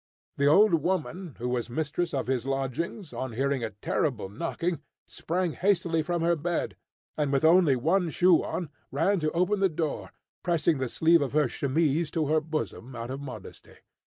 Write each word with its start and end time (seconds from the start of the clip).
The 0.37 0.47
old 0.47 0.73
woman, 0.81 1.35
who 1.37 1.47
was 1.47 1.69
mistress 1.69 2.11
of 2.11 2.25
his 2.25 2.43
lodgings, 2.43 3.13
on 3.13 3.33
hearing 3.33 3.63
a 3.63 3.69
terrible 3.69 4.29
knocking, 4.29 4.81
sprang 5.07 5.51
hastily 5.51 6.01
from 6.01 6.23
her 6.23 6.35
bed, 6.35 6.75
and, 7.15 7.31
with 7.31 7.45
only 7.45 7.75
one 7.75 8.09
shoe 8.09 8.43
on, 8.43 8.71
ran 8.89 9.19
to 9.19 9.29
open 9.33 9.59
the 9.59 9.69
door, 9.69 10.11
pressing 10.41 10.79
the 10.79 10.89
sleeve 10.89 11.21
of 11.21 11.33
her 11.33 11.47
chemise 11.47 12.09
to 12.17 12.25
her 12.29 12.41
bosom 12.41 12.95
out 12.95 13.11
of 13.11 13.21
modesty. 13.21 13.75